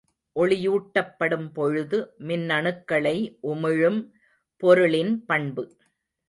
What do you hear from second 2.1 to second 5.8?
மின்னணுக்களை உமிழும் பொருளின் பண்பு.